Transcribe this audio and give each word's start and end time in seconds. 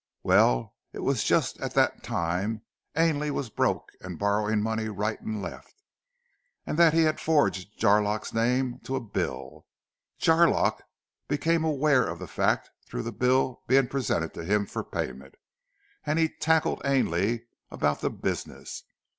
"Well, 0.23 0.73
it 0.93 1.03
was 1.03 1.19
that 1.21 1.27
just 1.27 1.59
at 1.59 1.75
that 1.75 2.01
time, 2.01 2.63
Ainley 2.95 3.29
was 3.29 3.51
broke 3.51 3.91
and 4.01 4.17
borrowing 4.17 4.59
money 4.59 4.89
right 4.89 5.21
and 5.21 5.43
left, 5.43 5.83
and 6.65 6.75
that 6.79 6.95
he 6.95 7.03
had 7.03 7.19
forged 7.19 7.77
Jarlock's 7.77 8.33
name 8.33 8.79
to 8.85 8.95
a 8.95 8.99
bill. 8.99 9.67
Jarlock 10.17 10.81
became 11.27 11.63
aware 11.63 12.07
of 12.07 12.17
the 12.17 12.25
fact 12.25 12.71
through 12.87 13.03
the 13.03 13.11
bill 13.11 13.61
being 13.67 13.87
presented 13.87 14.33
to 14.33 14.43
him 14.43 14.65
for 14.65 14.83
payment, 14.83 15.35
and 16.03 16.17
he 16.17 16.29
tackled 16.29 16.81
Ainley 16.83 17.43
about 17.69 18.01
the 18.01 18.09
business. 18.09 18.81